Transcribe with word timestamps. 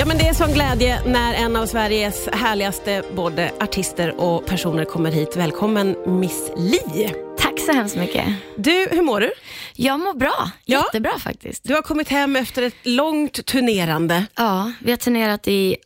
Ja, 0.00 0.06
men 0.06 0.18
det 0.18 0.28
är 0.28 0.34
sån 0.34 0.52
glädje 0.52 1.02
när 1.06 1.34
en 1.34 1.56
av 1.56 1.66
Sveriges 1.66 2.28
härligaste 2.32 3.02
både 3.16 3.50
artister 3.60 4.20
och 4.20 4.46
personer 4.46 4.84
kommer 4.84 5.10
hit. 5.12 5.36
Välkommen 5.36 5.96
Miss 6.06 6.50
Li. 6.56 7.10
Tack 7.38 7.60
så 7.60 7.72
hemskt 7.72 7.96
mycket. 7.96 8.26
Du, 8.56 8.88
hur 8.90 9.02
mår 9.02 9.20
du? 9.20 9.32
Jag 9.74 10.00
mår 10.00 10.14
bra. 10.14 10.50
Ja. 10.64 10.78
Jättebra 10.78 11.18
faktiskt. 11.18 11.64
Du 11.64 11.74
har 11.74 11.82
kommit 11.82 12.08
hem 12.08 12.36
efter 12.36 12.62
ett 12.62 12.74
långt 12.82 13.46
turnerande. 13.46 14.26
Ja, 14.36 14.72
vi 14.80 14.90
har 14.90 14.98
turnerat 14.98 15.48
i 15.48 15.76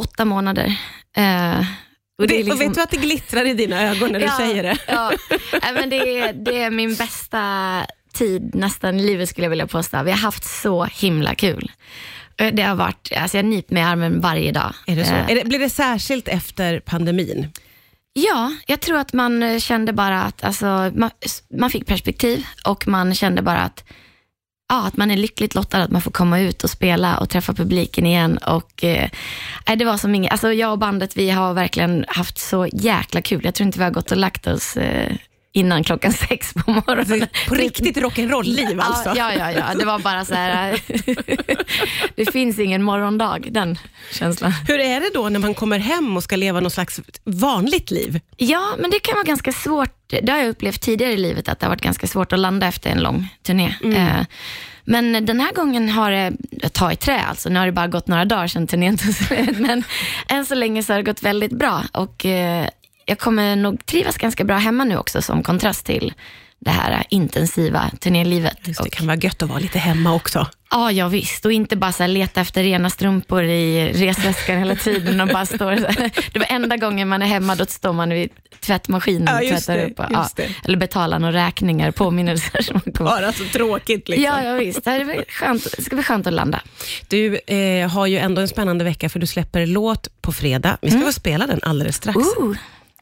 åtta 0.00 0.24
månader. 0.24 0.66
Eh, 1.16 1.58
Och, 2.18 2.26
det 2.28 2.34
liksom- 2.36 2.52
och 2.52 2.60
vet 2.60 2.74
du 2.74 2.82
att 2.82 2.90
det 2.90 2.96
glittrar 2.96 3.46
i 3.46 3.54
dina 3.54 3.82
ögon 3.90 4.12
när 4.12 4.20
du 4.20 4.26
Ja, 4.26 4.36
säger 4.36 4.62
det? 4.62 4.78
Ja, 4.86 5.12
men 5.74 5.90
det, 5.90 6.18
är, 6.18 6.32
det 6.32 6.62
är 6.62 6.70
min 6.70 6.94
bästa 6.94 7.42
tid 8.12 8.54
nästan 8.54 9.00
i 9.00 9.02
livet 9.02 9.28
skulle 9.28 9.44
jag 9.44 9.50
vilja 9.50 9.66
påstå. 9.66 10.02
Vi 10.02 10.10
har 10.10 10.18
haft 10.18 10.44
så 10.44 10.84
himla 10.84 11.34
kul. 11.34 11.70
Eh, 12.40 12.54
Det 12.54 12.62
har 12.62 12.74
varit, 12.74 13.12
alltså 13.16 13.36
jag 13.38 13.44
nyper 13.44 13.74
mig 13.74 13.82
i 13.82 13.86
armen 13.86 14.20
varje 14.20 14.52
dag. 14.52 14.74
Är 14.86 14.96
det 14.96 15.04
så? 15.04 15.12
Eh, 15.14 15.30
Är 15.30 15.34
det, 15.34 15.44
blir 15.44 15.58
det 15.58 15.70
särskilt 15.70 16.28
efter 16.28 16.80
pandemin? 16.80 17.48
Ja, 18.12 18.52
jag 18.66 18.80
tror 18.80 18.98
att 18.98 19.12
man 19.12 19.42
eh, 19.42 19.58
kände 19.58 19.92
bara 19.92 20.22
att 20.22 20.44
alltså, 20.44 20.92
man, 20.94 21.10
man 21.58 21.70
fick 21.70 21.86
perspektiv 21.86 22.46
och 22.66 22.88
man 22.88 23.14
kände 23.14 23.42
bara 23.42 23.58
att, 23.60 23.84
ja, 24.68 24.86
att 24.86 24.96
man 24.96 25.10
är 25.10 25.16
lyckligt 25.16 25.54
lottad 25.54 25.82
att 25.82 25.90
man 25.90 26.02
får 26.02 26.10
komma 26.10 26.40
ut 26.40 26.64
och 26.64 26.70
spela 26.70 27.18
och 27.18 27.28
träffa 27.30 27.52
publiken 27.52 28.06
igen. 28.06 28.38
Och, 28.38 28.84
eh, 28.84 29.08
det 29.76 29.84
var 29.84 29.96
som 29.96 30.14
inget, 30.14 30.32
alltså, 30.32 30.52
jag 30.52 30.72
och 30.72 30.78
bandet 30.78 31.16
vi 31.16 31.30
har 31.30 31.54
verkligen 31.54 32.04
haft 32.08 32.38
så 32.38 32.66
jäkla 32.72 33.22
kul. 33.22 33.40
Jag 33.44 33.54
tror 33.54 33.66
inte 33.66 33.78
vi 33.78 33.84
har 33.84 33.90
gått 33.90 34.10
och 34.10 34.16
lagt 34.16 34.46
oss 34.46 34.76
eh, 34.76 35.12
innan 35.52 35.84
klockan 35.84 36.12
sex 36.28 36.54
på 36.54 36.70
morgonen. 36.70 37.28
På 37.48 37.54
riktigt 37.54 37.96
rock'n'roll-liv 37.96 38.80
alltså? 38.80 39.12
Ja, 39.16 39.34
ja, 39.34 39.52
ja, 39.52 39.64
det 39.78 39.84
var 39.84 39.98
bara 39.98 40.24
så 40.24 40.34
här, 40.34 40.80
det 42.16 42.32
finns 42.32 42.58
ingen 42.58 42.82
morgondag, 42.82 43.38
den 43.50 43.78
känslan. 44.12 44.52
Hur 44.68 44.78
är 44.80 45.00
det 45.00 45.10
då 45.14 45.28
när 45.28 45.40
man 45.40 45.54
kommer 45.54 45.78
hem 45.78 46.16
och 46.16 46.22
ska 46.22 46.36
leva 46.36 46.60
någon 46.60 46.70
slags 46.70 47.00
vanligt 47.24 47.90
liv? 47.90 48.20
Ja, 48.36 48.74
men 48.78 48.90
det 48.90 49.00
kan 49.00 49.14
vara 49.14 49.24
ganska 49.24 49.52
svårt. 49.52 49.96
Det 50.22 50.30
har 50.30 50.38
jag 50.38 50.48
upplevt 50.48 50.80
tidigare 50.80 51.12
i 51.12 51.16
livet, 51.16 51.48
att 51.48 51.60
det 51.60 51.66
har 51.66 51.70
varit 51.70 51.82
ganska 51.82 52.06
svårt 52.06 52.32
att 52.32 52.38
landa 52.38 52.66
efter 52.66 52.90
en 52.90 52.98
lång 53.02 53.28
turné. 53.42 53.74
Eh, 53.84 54.26
Men 54.84 55.26
den 55.26 55.40
här 55.40 55.52
gången 55.52 55.88
har 55.88 56.10
det, 56.10 56.32
tar 56.72 56.90
i 56.90 56.96
trä 56.96 57.20
alltså, 57.20 57.48
nu 57.48 57.58
har 57.58 57.66
det 57.66 57.72
bara 57.72 57.86
gått 57.86 58.06
några 58.06 58.24
dagar 58.24 58.46
sedan 58.46 58.66
turnén 58.66 58.98
tog 58.98 59.14
slut, 59.14 59.58
men 59.58 59.84
än 60.28 60.46
så 60.46 60.54
länge 60.54 60.82
så 60.82 60.92
har 60.92 60.98
det 60.98 61.02
gått 61.04 61.22
väldigt 61.22 61.52
bra 61.52 61.82
och 61.92 62.26
eh, 62.26 62.68
jag 63.10 63.18
kommer 63.18 63.56
nog 63.56 63.86
trivas 63.86 64.16
ganska 64.16 64.44
bra 64.44 64.56
hemma 64.56 64.84
nu 64.84 64.96
också 64.96 65.22
som 65.22 65.42
kontrast 65.42 65.86
till 65.86 66.14
det 66.60 66.70
här 66.70 67.04
intensiva 67.10 67.90
turnélivet. 68.00 68.56
Just 68.64 68.84
det 68.84 68.90
kan 68.90 69.06
vara 69.06 69.16
gött 69.16 69.42
att 69.42 69.48
vara 69.48 69.58
lite 69.58 69.78
hemma 69.78 70.14
också. 70.14 70.46
Ja, 70.70 70.92
ja 70.92 71.08
visst. 71.08 71.44
Och 71.44 71.52
inte 71.52 71.76
bara 71.76 71.92
så 71.92 72.06
leta 72.06 72.40
efter 72.40 72.62
rena 72.62 72.90
strumpor 72.90 73.44
i 73.44 73.92
resväskan 73.92 74.58
hela 74.58 74.76
tiden 74.76 75.20
och 75.20 75.28
bara 75.28 75.46
står. 75.46 75.70
Det 76.32 76.38
var 76.38 76.46
enda 76.50 76.76
gången 76.76 77.08
man 77.08 77.22
är 77.22 77.26
hemma, 77.26 77.54
då 77.54 77.66
står 77.66 77.92
man 77.92 78.10
vid 78.10 78.30
tvättmaskinen 78.60 79.36
och 79.36 79.44
Ja, 79.44 79.50
tvättar 79.50 79.76
det, 79.76 79.86
upp. 79.86 79.98
Och, 79.98 80.06
ja, 80.10 80.28
eller 80.64 80.78
betalar 80.78 81.18
några 81.18 81.46
räkningar, 81.46 81.90
påminnelser 81.90 82.62
som 82.62 82.80
man 82.84 82.94
kommer. 82.94 83.10
Bara 83.10 83.32
så 83.32 83.44
tråkigt 83.44 84.08
liksom. 84.08 84.24
Ja, 84.24 84.44
ja 84.44 84.54
visst. 84.54 84.84
Det, 84.84 84.90
är 84.90 85.04
väl 85.04 85.24
skönt. 85.28 85.66
det 85.76 85.82
ska 85.82 85.96
bli 85.96 86.04
skönt 86.04 86.26
att 86.26 86.32
landa. 86.32 86.60
Du 87.08 87.36
eh, 87.36 87.88
har 87.88 88.06
ju 88.06 88.18
ändå 88.18 88.40
en 88.40 88.48
spännande 88.48 88.84
vecka 88.84 89.08
för 89.08 89.18
du 89.18 89.26
släpper 89.26 89.66
låt 89.66 90.08
på 90.22 90.32
fredag. 90.32 90.78
Vi 90.82 90.90
ska 90.90 91.00
få 91.00 91.12
spela 91.12 91.46
den 91.46 91.60
alldeles 91.62 91.96
strax. 91.96 92.18
Ooh, 92.18 92.56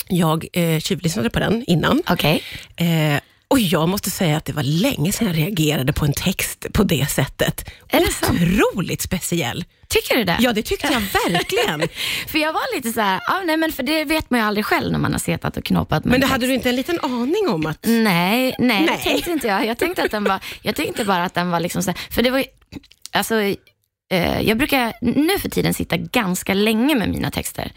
Jag 0.08 0.46
eh, 0.52 0.80
tjuvlyssnade 0.80 1.30
på 1.30 1.38
den 1.38 1.64
innan. 1.66 2.02
Okej. 2.08 2.42
Eh, 2.76 3.20
och 3.50 3.60
jag 3.60 3.88
måste 3.88 4.10
säga 4.10 4.36
att 4.36 4.44
det 4.44 4.52
var 4.52 4.62
länge 4.62 5.12
sedan 5.12 5.26
jag 5.28 5.36
reagerade 5.38 5.92
på 5.92 6.04
en 6.04 6.12
text 6.12 6.66
på 6.72 6.82
det 6.82 7.10
sättet. 7.10 7.70
Är? 7.88 8.02
Otroligt 8.02 9.02
speciell. 9.02 9.64
Tycker 9.88 10.16
du 10.16 10.24
det? 10.24 10.36
Ja, 10.40 10.52
det 10.52 10.62
tyckte 10.62 10.86
jag 10.92 11.00
verkligen. 11.00 11.88
För 12.26 12.38
jag 12.38 12.52
var 12.52 12.76
lite 12.76 12.92
så 12.92 13.00
här, 13.00 13.20
ah, 13.26 13.40
nej 13.44 13.56
men 13.56 13.72
för 13.72 13.82
det 13.82 14.04
vet 14.04 14.30
man 14.30 14.40
ju 14.40 14.46
aldrig 14.46 14.64
själv 14.66 14.92
när 14.92 14.98
man 14.98 15.12
har 15.12 15.18
setat 15.18 15.56
och 15.56 15.64
knåpat 15.64 16.04
Men 16.04 16.14
en 16.14 16.20
det 16.20 16.26
text. 16.26 16.32
hade 16.32 16.46
du 16.46 16.54
inte 16.54 16.68
en 16.68 16.76
liten 16.76 17.00
aning 17.00 17.48
om 17.48 17.66
att... 17.66 17.78
Nej, 17.82 18.04
nej, 18.04 18.54
Nej. 18.58 18.86
det 18.86 19.10
tänkte 19.10 19.30
inte 19.30 19.46
jag. 19.46 19.66
Jag 19.66 19.78
tänkte, 19.78 20.02
att 20.02 20.10
den 20.10 20.24
var, 20.24 20.40
jag 20.62 20.76
tänkte 20.76 21.04
bara 21.04 21.24
att 21.24 21.34
den 21.34 21.50
var 21.50 21.60
liksom 21.60 21.82
så 21.82 21.90
här, 21.90 22.00
för 22.10 22.22
det 22.22 22.30
var 22.30 22.38
ju, 22.38 22.44
alltså, 23.12 23.34
eh, 24.10 24.40
jag 24.40 24.58
brukar 24.58 24.92
nu 25.00 25.38
för 25.38 25.48
tiden 25.48 25.74
sitta 25.74 25.96
ganska 25.96 26.54
länge 26.54 26.94
med 26.94 27.08
mina 27.08 27.30
texter. 27.30 27.72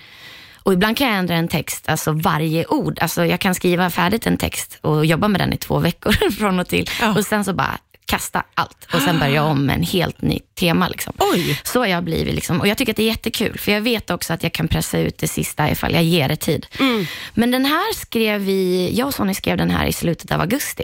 Och 0.64 0.74
ibland 0.74 0.98
kan 0.98 1.08
jag 1.08 1.18
ändra 1.18 1.36
en 1.36 1.48
text, 1.48 1.90
alltså 1.90 2.12
varje 2.12 2.66
ord. 2.66 3.00
Alltså 3.02 3.26
jag 3.26 3.40
kan 3.40 3.56
skriva 3.56 3.90
färdigt 3.90 4.28
en 4.28 4.38
text 4.38 4.78
och 4.82 5.06
jobba 5.06 5.28
med 5.28 5.42
den 5.42 5.54
i 5.54 5.58
två 5.58 5.80
veckor 5.80 6.32
från 6.40 6.60
och 6.60 6.68
till. 6.68 6.90
Ja. 7.02 7.16
Och 7.18 7.26
sen 7.26 7.46
så 7.46 7.54
bara 7.54 7.78
kasta 8.06 8.44
allt 8.54 8.88
och 8.94 9.02
sen 9.02 9.20
börja 9.20 9.44
om 9.44 9.66
med 9.66 9.76
en 9.76 9.84
helt 9.84 10.22
ny 10.22 10.40
tema. 10.40 10.88
Liksom. 10.88 11.14
Oj! 11.18 11.60
Så 11.64 11.80
har 11.80 11.86
jag 11.88 12.04
blivit. 12.04 12.36
Liksom. 12.36 12.60
Och 12.62 12.68
jag 12.68 12.78
tycker 12.78 12.94
att 12.94 12.98
det 12.98 13.04
är 13.04 13.08
jättekul, 13.08 13.58
för 13.60 13.72
jag 13.72 13.82
vet 13.82 14.10
också 14.10 14.34
att 14.34 14.44
jag 14.44 14.54
kan 14.54 14.68
pressa 14.68 15.00
ut 15.00 15.18
det 15.18 15.28
sista 15.28 15.70
ifall 15.72 15.94
jag 15.94 16.04
ger 16.04 16.30
det 16.30 16.36
tid. 16.36 16.68
Mm. 16.80 17.06
Men 17.34 17.52
den 17.52 17.66
här 17.66 17.94
skrev 17.94 18.42
vi, 18.42 18.92
jag 18.98 19.08
och 19.08 19.14
Sonny 19.14 19.34
skrev 19.34 19.58
den 19.58 19.70
här 19.72 19.86
i 19.86 19.94
slutet 19.94 20.32
av 20.32 20.42
augusti. 20.42 20.84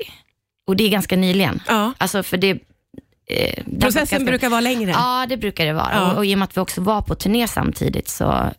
Och 0.68 0.76
det 0.76 0.84
är 0.84 0.90
ganska 0.90 1.16
nyligen. 1.16 1.60
Ja. 1.68 1.94
Alltså 1.98 2.24
för 2.24 2.38
det... 2.38 2.50
Eh, 3.30 3.64
Processen 3.80 3.94
ganska- 4.00 4.20
brukar 4.20 4.50
vara 4.50 4.62
längre. 4.62 4.92
Ja, 4.92 5.26
det 5.30 5.38
brukar 5.38 5.66
det 5.66 5.74
vara. 5.74 5.90
Ja. 5.94 6.12
Och, 6.12 6.18
och 6.18 6.26
i 6.26 6.34
och 6.36 6.40
med 6.40 6.44
att 6.46 6.58
vi 6.58 6.62
också 6.62 6.82
var 6.82 7.02
på 7.02 7.16
turné 7.16 7.48
samtidigt 7.48 8.10
så 8.10 8.52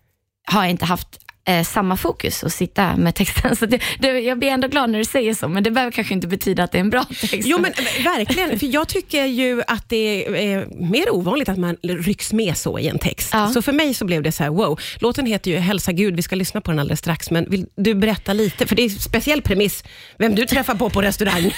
har 0.53 0.63
jag 0.63 0.71
inte 0.71 0.85
haft 0.85 1.09
eh, 1.49 1.65
samma 1.65 1.97
fokus 1.97 2.45
att 2.45 2.53
sitta 2.53 2.97
med 2.97 3.15
texten. 3.15 3.57
Så 3.57 3.67
det, 3.67 3.81
det, 3.99 4.21
jag 4.21 4.39
blir 4.39 4.49
ändå 4.49 4.69
glad 4.69 4.91
när 4.91 4.99
du 4.99 5.05
säger 5.05 5.35
så, 5.35 5.49
men 5.49 5.63
det 5.63 5.71
behöver 5.71 5.93
kanske 5.93 6.15
inte 6.15 6.27
betyda 6.27 6.65
att 6.65 6.73
det 6.73 6.79
är 6.79 6.81
en 6.81 6.91
bra 6.91 7.05
text. 7.05 7.35
Jo 7.35 7.59
men 7.59 7.73
verkligen, 8.05 8.59
för 8.59 8.67
jag 8.67 8.89
tycker 8.89 9.25
ju 9.25 9.63
att 9.67 9.89
det 9.89 10.27
är 10.53 10.67
mer 10.91 11.15
ovanligt 11.15 11.49
att 11.49 11.59
man 11.59 11.77
rycks 11.83 12.33
med 12.33 12.57
så 12.57 12.79
i 12.79 12.89
en 12.89 12.99
text. 12.99 13.31
Ja. 13.33 13.49
Så 13.49 13.63
för 13.63 13.73
mig 13.73 13.95
så 13.95 14.05
blev 14.05 14.23
det 14.23 14.33
så 14.33 14.43
här, 14.43 14.51
wow. 14.51 14.81
Låten 14.99 15.27
heter 15.27 15.51
ju 15.51 15.57
Hälsa 15.57 15.93
Gud, 15.93 16.17
vi 16.17 16.23
ska 16.23 16.37
lyssna 16.37 16.61
på 16.61 16.71
den 16.71 16.79
alldeles 16.79 16.99
strax, 16.99 17.31
men 17.31 17.51
vill 17.51 17.67
du 17.77 17.95
berätta 17.95 18.33
lite? 18.33 18.67
För 18.67 18.77
det 18.77 18.83
är 18.83 18.91
en 18.91 18.91
speciell 18.91 19.43
premiss, 19.43 19.85
vem 20.19 20.35
du 20.35 20.47
träffar 20.47 20.75
på 20.75 20.91
på 20.91 21.03
restaurang. 21.03 21.53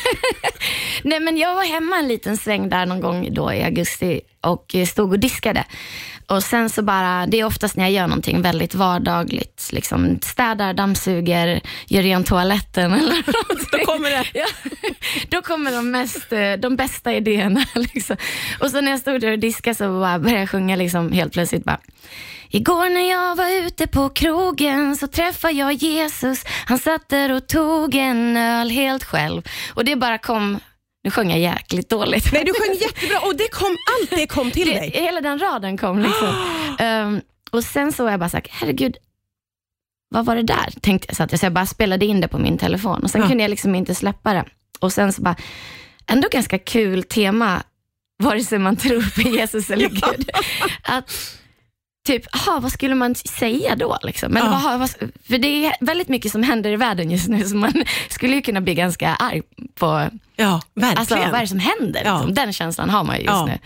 Nej, 1.02 1.20
men 1.20 1.36
jag 1.36 1.54
var 1.54 1.64
hemma 1.64 1.98
en 1.98 2.08
liten 2.08 2.36
sväng 2.36 2.68
där 2.68 2.86
någon 2.86 3.00
gång 3.00 3.34
då 3.34 3.52
i 3.52 3.62
augusti 3.62 4.20
och 4.40 4.74
eh, 4.74 4.86
stod 4.86 5.12
och 5.12 5.18
diskade. 5.18 5.64
Och 6.26 6.42
sen 6.42 6.70
så 6.70 6.82
bara, 6.82 7.26
det 7.26 7.40
är 7.40 7.44
oftast 7.44 7.76
när 7.76 7.84
jag 7.84 7.92
gör 7.92 8.06
någonting 8.06 8.42
väldigt 8.42 8.74
vardagligt, 8.74 9.60
liksom 9.80 10.18
städar, 10.22 10.74
dammsuger, 10.74 11.60
gör 11.86 12.02
rent 12.02 12.26
toaletten 12.26 12.92
eller 12.92 13.00
någonting. 13.32 13.68
Då 13.72 13.78
kommer 13.78 14.10
det. 14.10 14.24
Ja, 14.34 14.46
då 15.28 15.42
kommer 15.42 15.72
de, 15.72 15.91
mest, 15.91 16.32
eh, 16.32 16.52
de 16.52 16.76
bästa 16.76 17.14
idéerna. 17.14 17.64
Liksom. 17.74 18.16
Och 18.60 18.70
så 18.70 18.80
när 18.80 18.91
jag 18.91 19.00
stod 19.00 19.20
där 19.20 19.32
och 19.32 19.38
diskade 19.38 19.74
så 19.74 19.84
började 19.88 20.38
jag 20.41 20.50
sjunga 20.50 20.76
liksom 20.76 21.12
helt 21.12 21.32
plötsligt 21.32 21.64
bara 21.64 21.78
Igår 22.52 22.91
när 22.91 23.10
jag 23.10 23.36
var 23.36 23.66
ute 23.66 23.86
på 23.86 24.08
krogen 24.08 24.96
så 24.96 25.06
träffade 25.06 25.54
jag 25.54 25.72
Jesus. 25.72 26.44
Han 26.66 26.78
satt 26.78 27.08
där 27.08 27.32
och 27.32 27.47
tog 27.47 27.94
en 27.94 28.36
öl 28.36 28.70
helt 28.70 29.04
själv. 29.04 29.42
Och 29.74 29.84
det 29.84 29.97
bara 29.97 30.18
kom, 30.18 30.60
nu 31.04 31.10
sjöng 31.10 31.30
jag 31.30 31.41
jäkligt 31.41 31.88
dåligt. 31.88 32.32
Nej, 32.32 32.44
du 32.44 32.52
sjöng 32.52 32.76
jättebra 32.80 33.20
och 33.20 33.36
det 33.36 33.48
kom, 33.48 33.76
allt 34.00 34.10
det 34.10 34.26
kom 34.26 34.50
till 34.50 34.68
det, 34.68 34.74
dig. 34.74 34.91
Hela 34.94 35.20
den 35.20 35.38
raden 35.38 35.78
kom 35.78 35.98
liksom. 35.98 36.34
Ehm, 36.78 37.20
och 37.50 37.64
sen 37.64 37.92
så 37.92 38.04
var 38.04 38.10
jag 38.10 38.20
bara 38.20 38.28
såhär, 38.28 38.47
herregud, 38.50 38.97
vad 40.10 40.25
var 40.25 40.37
det 40.37 40.43
där? 40.43 40.69
Tänkte 40.81 41.06
jag, 41.09 41.16
så 41.16 41.22
att 41.22 41.32
jag, 41.32 41.41
så 41.41 41.47
jag 41.47 41.53
bara 41.53 41.66
spelade 41.66 42.06
in 42.06 42.21
det 42.21 42.28
på 42.28 42.38
min 42.38 42.59
telefon 42.59 43.03
och 43.03 43.10
sen 43.10 43.21
Ja. 43.21 43.28
kunde 43.28 43.44
jag 43.44 43.50
liksom 43.50 43.75
inte 43.75 43.94
släppa 43.94 44.32
det. 44.32 44.44
Och 44.81 44.93
sen 44.93 45.12
så 45.12 45.22
bara, 45.22 45.37
ändå 46.06 46.28
ganska 46.32 46.59
kul 46.59 47.03
tema, 47.03 47.62
vare 48.22 48.41
sig 48.44 48.59
man 48.59 48.76
tror 48.76 49.15
på 49.22 49.28
Jesus 49.37 49.71
eller 49.71 49.91
Ja. 49.93 50.12
Gud. 50.16 50.31
Att 50.82 51.10
typ, 52.06 52.34
aha, 52.34 52.60
vad 52.60 52.72
skulle 52.72 52.94
man 52.94 53.15
säga 53.15 53.76
då? 53.76 53.98
Liksom? 54.03 54.37
Eller, 54.37 54.47
Ja. 54.47 54.60
vad, 54.65 54.78
vad, 54.78 54.91
för 55.28 55.38
det 55.38 55.66
är 55.66 55.75
väldigt 55.81 56.09
mycket 56.09 56.32
som 56.32 56.42
händer 56.42 56.71
i 56.71 56.77
världen 56.77 57.10
just 57.10 57.28
nu, 57.28 57.44
så 57.44 57.56
man 57.56 57.84
skulle 58.09 58.34
ju 58.34 58.42
kunna 58.42 58.60
bli 58.60 58.75
ganska 58.75 59.15
arg 59.15 59.42
på 59.75 60.09
Ja, 60.37 60.60
verkligen. 60.75 60.98
Alltså, 60.98 61.15
vad 61.16 61.34
är 61.34 61.41
det 61.41 61.47
som 61.48 61.59
händer? 61.59 62.03
Ja. 62.04 62.16
Liksom? 62.19 62.34
Den 62.34 62.53
känslan 62.53 62.91
har 62.91 63.04
man 63.04 63.16
ju 63.16 63.22
just 63.22 63.31
Ja. 63.32 63.47
nu. 63.47 63.59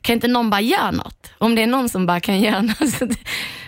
Kan 0.00 0.14
inte 0.14 0.28
någon 0.28 0.50
bara 0.50 0.60
göra 0.60 0.90
något? 0.90 1.30
Om 1.38 1.54
det 1.54 1.62
är 1.62 1.66
någon 1.66 1.88
som 1.88 2.06
bara 2.06 2.20
kan 2.20 2.40
göra 2.40 2.62
något. 2.62 3.00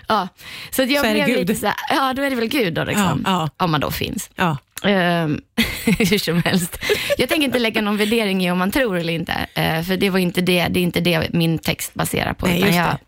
Ja. 0.09 0.29
så 0.71 0.83
att 0.83 0.91
jag 0.91 1.01
Så 1.01 1.07
är 1.11 1.15
det 1.15 1.25
blev 1.25 1.27
Gud. 1.27 1.39
lite 1.49 1.61
så 1.61 1.67
här, 1.67 1.77
ja 1.91 2.13
då 2.17 2.23
är 2.23 2.31
det 2.31 2.37
väl 2.37 2.49
Gud 2.49 2.75
då, 2.75 2.85
liksom. 2.85 3.23
Ja, 3.27 3.49
ja. 3.57 3.65
om 3.65 3.71
man 3.71 3.81
då 3.81 3.91
finns. 3.91 4.31
Ja. 4.35 4.57
Ehm, 4.85 5.41
hur 5.85 6.19
som 6.19 6.43
helst. 6.45 6.79
Jag 7.19 7.29
tänker 7.29 7.45
inte 7.45 7.59
lägga 7.59 7.83
någon 7.83 7.97
värdering 7.97 8.45
i 8.45 8.51
om 8.51 8.59
man 8.59 8.71
tror 8.71 8.99
eller 8.99 9.13
inte, 9.13 9.33
eh, 9.55 9.83
för 9.83 9.97
det 9.97 10.11
var 10.11 10.19
inte 10.19 10.41
det, 10.41 10.67
det 10.71 10.81
är 10.81 10.83
inte 10.83 11.01
det 11.01 11.29
min 11.33 11.59
text 11.59 11.95
baserar 11.95 12.33
på. 12.33 12.47
Nej, 12.47 12.57
utan 12.59 12.69
just 12.69 12.79
jag, 12.79 12.99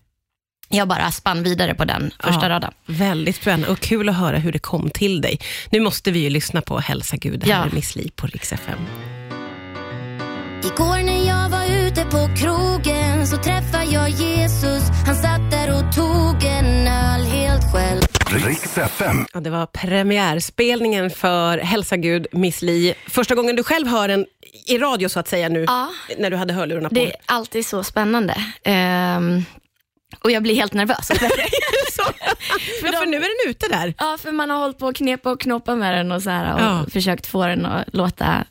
jag 0.68 0.88
bara 0.88 1.10
spann 1.10 1.42
vidare 1.42 1.74
på 1.74 1.84
den 1.84 2.10
första 2.20 2.42
Ja. 2.42 2.48
raden. 2.48 2.72
Väldigt 2.86 3.36
spännande 3.36 3.68
och 3.68 3.80
kul 3.80 4.08
att 4.08 4.16
höra 4.16 4.38
hur 4.38 4.52
det 4.52 4.58
kom 4.58 4.90
till 4.90 5.20
dig. 5.20 5.38
Nu 5.70 5.80
måste 5.80 6.10
vi 6.10 6.18
ju 6.18 6.30
lyssna 6.30 6.60
på 6.62 6.78
Hälsa 6.78 7.16
Gud, 7.16 7.40
det 7.40 7.52
här 7.52 7.60
Ja. 7.60 7.66
är 7.70 7.74
Miss 7.74 7.96
Li 7.96 8.10
på 8.16 8.26
Rix 8.26 8.52
FM. 8.52 8.78
Igår 10.64 11.02
när 11.02 11.26
jag 11.28 11.48
var 11.48 11.86
ute 11.86 12.04
på 12.04 12.28
krogen 12.36 13.26
så 13.26 13.36
träffade 13.36 13.84
jag 13.84 14.10
Jesus. 14.10 14.82
Riks 18.30 18.78
FM. 18.78 19.26
Ja, 19.34 19.40
det 19.40 19.50
var 19.50 19.66
premiärspelningen 19.66 21.10
för 21.10 21.58
Hälsa 21.58 21.96
Gud, 21.96 22.26
Miss 22.32 22.62
Li. 22.62 22.94
Första 23.08 23.34
gången 23.34 23.56
du 23.56 23.62
själv 23.62 23.86
hör 23.88 24.08
den 24.08 24.26
i 24.66 24.78
radio 24.78 25.08
så 25.08 25.20
att 25.20 25.28
säga 25.28 25.48
nu, 25.48 25.64
Ja. 25.68 25.88
när 26.18 26.30
du 26.30 26.36
hade 26.36 26.52
hörlurarna 26.54 26.88
på. 26.88 26.94
Det 26.94 27.06
är 27.06 27.16
alltid 27.26 27.66
så 27.66 27.84
spännande. 27.84 28.34
Ehm, 28.64 29.44
Och 30.24 30.30
jag 30.30 30.42
blir 30.42 30.54
helt 30.54 30.72
nervös. 30.72 31.06
Så. 31.92 32.02
ja, 32.82 32.92
för 32.92 33.06
nu 33.06 33.16
är 33.16 33.44
den 33.44 33.50
ute 33.50 33.68
där. 33.68 33.94
Ja, 33.98 34.18
för 34.22 34.32
man 34.32 34.50
har 34.50 34.58
hållit 34.58 34.78
på 34.78 34.88
att 34.88 34.96
knepa 34.96 35.30
och 35.30 35.40
knåpa 35.40 35.74
med 35.74 35.94
den 35.94 36.12
och, 36.12 36.22
så 36.22 36.30
här, 36.30 36.54
och 36.54 36.60
Ja. 36.60 36.86
försökt 36.92 37.26
få 37.26 37.46
den 37.46 37.66
att 37.66 37.94
låta 37.94 38.44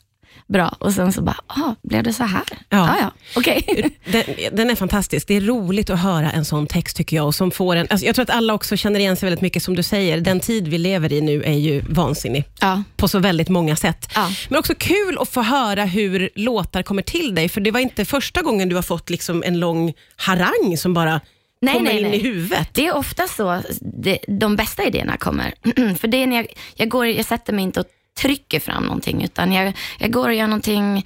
bra. 0.47 0.75
Och 0.79 0.93
sen 0.93 1.13
så 1.13 1.21
bara, 1.21 1.37
ah, 1.47 1.75
blev 1.81 2.03
det 2.03 2.13
så 2.13 2.23
här? 2.23 2.43
Ja. 2.49 2.57
Ja, 2.69 2.95
ja, 2.99 3.11
okej. 3.35 3.91
Den, 4.05 4.23
den 4.51 4.69
är 4.69 4.75
fantastisk. 4.75 5.27
Det 5.27 5.35
är 5.35 5.41
roligt 5.41 5.89
att 5.89 5.99
höra 5.99 6.31
en 6.31 6.45
sån 6.45 6.67
text 6.67 6.97
tycker 6.97 7.15
jag. 7.15 7.25
Och 7.25 7.35
som 7.35 7.51
får 7.51 7.75
en, 7.75 7.87
alltså 7.89 8.05
jag 8.05 8.15
tror 8.15 8.23
att 8.23 8.29
alla 8.29 8.53
också 8.53 8.77
känner 8.77 8.99
igen 8.99 9.15
sig 9.15 9.27
väldigt 9.27 9.41
mycket 9.41 9.63
som 9.63 9.75
du 9.75 9.83
säger. 9.83 10.21
Den 10.21 10.39
tid 10.39 10.67
vi 10.67 10.77
lever 10.77 11.13
i 11.13 11.21
nu 11.21 11.43
är 11.43 11.53
ju 11.53 11.81
vansinnig 11.89 12.45
ja. 12.59 12.83
på 12.95 13.07
så 13.07 13.19
väldigt 13.19 13.49
många 13.49 13.75
sätt. 13.75 14.11
Ja. 14.15 14.31
Men 14.49 14.59
också 14.59 14.73
kul 14.75 15.17
att 15.19 15.29
få 15.29 15.41
höra 15.41 15.85
hur 15.85 16.29
låtar 16.35 16.83
kommer 16.83 17.01
till 17.01 17.35
dig, 17.35 17.49
för 17.49 17.61
det 17.61 17.71
var 17.71 17.79
inte 17.79 18.05
första 18.05 18.41
gången 18.41 18.69
du 18.69 18.75
har 18.75 18.81
fått 18.81 19.09
liksom 19.09 19.43
en 19.43 19.59
lång 19.59 19.93
harang 20.15 20.77
som 20.77 20.93
bara 20.93 21.21
Nej, 21.61 21.73
kommer 21.73 21.93
nej, 21.93 22.01
in 22.01 22.07
nej. 22.07 22.19
i 22.19 22.23
huvudet. 22.23 22.69
Det 22.73 22.87
är 22.87 22.95
ofta 22.95 23.27
så 23.27 23.61
det, 23.81 24.19
de 24.27 24.55
bästa 24.55 24.83
idéerna 24.83 25.17
kommer. 25.17 25.53
För 25.97 26.07
det 26.07 26.23
är 26.23 26.27
när 26.27 26.35
jag, 26.35 26.47
jag, 26.75 26.89
går, 26.89 27.05
jag 27.05 27.25
sätter 27.25 27.53
mig 27.53 27.63
inte 27.63 27.79
och 27.79 27.85
trycker 28.21 28.59
fram 28.59 28.83
någonting, 28.83 29.23
utan 29.23 29.51
jag, 29.51 29.73
jag 29.99 30.11
går 30.11 30.27
och 30.27 30.33
gör 30.35 30.47
någonting 30.47 31.05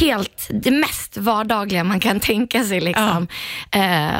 helt, 0.00 0.48
det 0.50 0.70
mest 0.70 1.16
vardagliga 1.16 1.84
man 1.84 2.00
kan 2.00 2.20
tänka 2.20 2.64
sig. 2.64 2.80
Liksom. 2.80 3.26
Eh, 3.70 4.16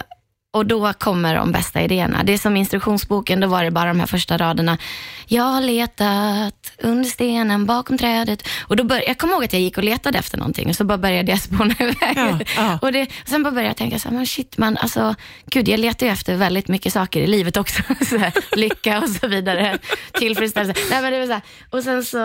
och 0.57 0.67
då 0.67 0.93
kommer 0.93 1.35
de 1.35 1.53
bästa 1.53 1.83
idéerna. 1.83 2.23
Det 2.25 2.33
är 2.33 2.39
som 2.39 2.57
instruktionsboken, 2.57 3.41
då 3.41 3.47
var 3.47 3.65
det 3.65 3.71
bara 3.71 3.89
de 3.89 4.01
här 4.01 4.07
första 4.07 4.39
raderna. 4.39 4.79
Jag 5.27 5.43
har 5.43 5.61
letat 5.61 6.73
under 6.79 7.05
stenen 7.05 7.67
bakom 7.67 7.99
trädet. 7.99 8.49
Och 8.61 8.77
då 8.77 8.85
bör, 8.85 9.03
jag 9.07 9.19
kommer 9.19 9.35
ihåg 9.35 9.45
att 9.45 9.53
jag 9.53 9.63
gick 9.63 9.79
och 9.79 9.85
letade 9.85 10.19
efter 10.19 10.39
någonting 10.39 10.69
och 10.69 10.77
så 10.77 10.85
bara 10.85 10.99
började 10.99 11.31
jag 11.33 11.41
spåna 11.41 11.75
iväg. 11.81 12.17
Ja, 12.17 12.39
ja. 12.57 12.79
Och 12.83 12.93
det, 12.93 13.07
sen 13.25 13.43
bara 13.43 13.51
började 13.51 13.69
jag 13.69 13.77
tänka 13.77 13.99
så 13.99 14.09
här, 14.09 14.17
men 14.17 14.27
shit, 14.27 14.59
man, 14.59 14.77
alltså, 14.77 15.15
gud, 15.47 15.69
jag 15.69 15.81
letar 15.81 16.07
ju 16.07 16.13
efter 16.13 16.37
väldigt 16.37 16.69
mycket 16.69 16.93
saker 16.93 17.21
i 17.21 17.27
livet 17.27 17.57
också. 17.57 17.83
så 18.09 18.19
här, 18.19 18.33
lycka 18.57 18.99
och 18.99 19.09
så 19.09 19.27
vidare, 19.29 19.79
tillfredsställelse. 20.13 20.81
Nej, 20.91 21.03
men 21.03 21.13
det 21.13 21.19
var 21.19 21.27
så 21.27 21.33
här. 21.33 21.43
Och 21.71 21.83
sen 21.83 22.05
så 22.05 22.19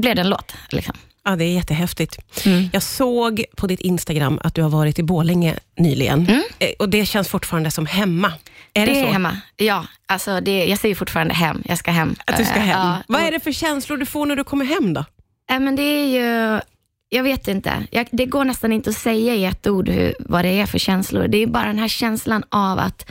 blev 0.00 0.14
det 0.14 0.20
en 0.20 0.28
låt. 0.28 0.54
Liksom. 0.68 0.96
Ja, 1.24 1.36
det 1.36 1.44
är 1.44 1.54
jättehäftigt. 1.54 2.46
Mm. 2.46 2.68
Jag 2.72 2.82
såg 2.82 3.44
på 3.56 3.66
ditt 3.66 3.80
Instagram 3.80 4.40
att 4.44 4.54
du 4.54 4.62
har 4.62 4.68
varit 4.70 4.98
i 4.98 5.02
Borlänge 5.02 5.58
nyligen. 5.78 6.26
Mm. 6.28 6.42
Eh, 6.58 6.68
Och 6.78 6.88
Det 6.88 7.06
känns 7.06 7.28
fortfarande 7.28 7.70
som 7.70 7.86
hemma. 7.86 8.32
Är 8.74 8.86
det, 8.86 8.92
det 8.92 9.00
är 9.00 9.06
så? 9.06 9.12
hemma. 9.12 9.36
Ja, 9.56 9.86
alltså 10.06 10.40
det, 10.40 10.64
jag 10.64 10.78
säger 10.78 10.94
fortfarande 10.94 11.34
hem. 11.34 11.62
Jag 11.64 11.78
ska 11.78 11.90
hem. 11.90 12.16
Att 12.26 12.36
du 12.36 12.44
ska 12.44 12.54
Eh, 12.54 12.60
hem? 12.60 12.78
Ja, 12.80 12.96
Vad 13.08 13.22
är 13.22 13.30
det 13.32 13.40
för 13.40 13.52
känslor 13.52 13.96
du 13.96 14.06
får 14.06 14.26
när 14.26 14.36
du 14.36 14.44
kommer 14.44 14.64
hem 14.64 14.94
då? 14.94 15.04
Nej, 15.50 15.60
men 15.60 15.76
det 15.76 15.82
är 15.82 16.06
ju, 16.06 16.60
jag 17.08 17.22
vet 17.22 17.48
inte. 17.48 17.86
Jag, 17.90 18.08
det 18.12 18.26
går 18.26 18.44
nästan 18.44 18.72
inte 18.72 18.90
att 18.90 18.96
säga 18.96 19.34
i 19.34 19.44
ett 19.44 19.66
ord 19.66 19.88
hur, 19.88 20.14
vad 20.20 20.44
det 20.44 20.48
är 20.60 20.66
för 20.66 20.78
känslor. 20.78 21.28
Det 21.28 21.38
är 21.38 21.46
bara 21.46 21.66
den 21.66 21.78
här 21.78 21.88
känslan 21.88 22.44
av 22.48 22.78
att 22.78 23.10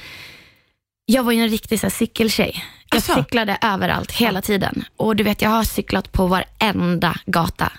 jag 1.06 1.24
var 1.24 1.32
ju 1.32 1.42
en 1.42 1.50
riktig 1.50 1.80
så 1.80 1.86
här, 1.86 1.92
cykeltjej. 1.92 2.64
Jag 2.90 2.98
Asså? 2.98 3.14
cyklade 3.16 3.58
överallt 3.62 4.12
hela 4.12 4.42
tiden. 4.42 4.84
Och 4.98 5.16
du 5.16 5.24
vet, 5.24 5.42
jag 5.42 5.50
har 5.50 5.64
cyklat 5.64 6.12
på 6.12 6.28
varenda 6.28 7.16
gata. 7.26 7.72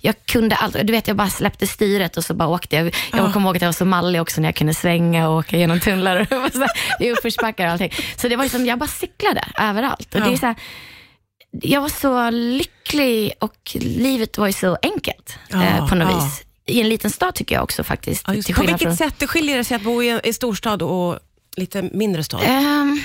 Jag 0.00 0.14
kunde 0.26 0.56
allt. 0.56 0.76
Du 0.84 0.92
vet, 0.92 1.08
jag 1.08 1.16
bara 1.16 1.30
släppte 1.30 1.66
styret 1.66 2.16
och 2.16 2.24
så 2.24 2.34
bara 2.34 2.48
åkte 2.48 2.76
jag. 2.76 2.94
Jag 3.12 3.32
kommer 3.32 3.48
ihåg 3.48 3.56
att 3.56 3.62
jag 3.62 3.68
var 3.68 3.72
så 3.72 3.84
mallig 3.84 4.20
också 4.20 4.40
när 4.40 4.48
jag 4.48 4.54
kunde 4.56 4.74
svänga 4.74 5.28
och 5.28 5.36
åka 5.38 5.56
genom 5.56 5.80
tunnlar 5.80 6.20
och 6.20 6.26
så 6.52 6.58
här, 6.98 7.10
uppförsbackar 7.10 7.66
och 7.66 7.72
allting. 7.72 7.92
Så 8.16 8.28
det 8.28 8.36
var 8.36 8.44
ju 8.44 8.50
som, 8.50 8.66
jag 8.66 8.78
bara 8.78 8.86
cyklade 8.88 9.44
överallt. 9.58 10.14
Och 10.14 10.20
det 10.20 10.32
är 10.32 10.36
så 10.36 10.46
här, 10.46 10.54
jag 11.50 11.80
var 11.80 11.88
så 11.88 12.30
lycklig 12.30 13.32
och 13.40 13.76
livet 13.80 14.38
var 14.38 14.46
ju 14.46 14.52
så 14.52 14.78
enkelt 14.82 15.38
Ja, 15.48 15.62
eh, 15.64 15.88
på 15.88 15.94
något 15.94 16.16
vis. 16.24 16.44
I 16.66 16.80
en 16.80 16.88
liten 16.88 17.10
stad 17.10 17.34
tycker 17.34 17.54
jag 17.54 17.64
också 17.64 17.84
faktiskt. 17.84 18.24
På 18.24 18.32
vilket 18.32 18.82
från- 18.82 18.96
sätt 18.96 19.14
det 19.18 19.26
skiljer 19.26 19.56
det 19.56 19.64
sig 19.64 19.74
att 19.74 19.82
bo 19.82 20.02
i 20.02 20.08
en 20.08 20.20
i 20.24 20.32
storstad 20.32 20.82
och 20.82 21.18
lite 21.56 21.82
mindre 21.82 22.24
stad? 22.24 22.40
Ehm, 22.44 23.02